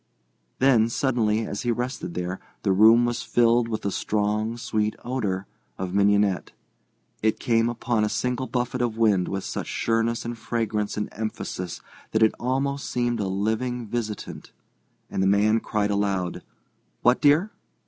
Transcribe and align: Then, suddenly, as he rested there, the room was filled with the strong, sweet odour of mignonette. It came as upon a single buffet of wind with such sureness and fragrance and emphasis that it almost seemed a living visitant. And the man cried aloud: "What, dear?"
Then, 0.57 0.89
suddenly, 0.89 1.45
as 1.45 1.61
he 1.61 1.69
rested 1.69 2.15
there, 2.15 2.39
the 2.63 2.71
room 2.71 3.05
was 3.05 3.21
filled 3.21 3.67
with 3.67 3.83
the 3.83 3.91
strong, 3.91 4.57
sweet 4.57 4.95
odour 5.05 5.45
of 5.77 5.93
mignonette. 5.93 6.53
It 7.21 7.37
came 7.39 7.69
as 7.69 7.73
upon 7.73 8.03
a 8.03 8.09
single 8.09 8.47
buffet 8.47 8.81
of 8.81 8.97
wind 8.97 9.27
with 9.27 9.43
such 9.43 9.67
sureness 9.67 10.25
and 10.25 10.35
fragrance 10.35 10.97
and 10.97 11.07
emphasis 11.11 11.81
that 12.13 12.23
it 12.23 12.33
almost 12.39 12.89
seemed 12.89 13.19
a 13.19 13.27
living 13.27 13.85
visitant. 13.85 14.51
And 15.11 15.21
the 15.21 15.27
man 15.27 15.59
cried 15.59 15.91
aloud: 15.91 16.41
"What, 17.03 17.21
dear?" 17.21 17.51